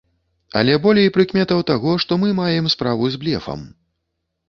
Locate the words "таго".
1.73-1.95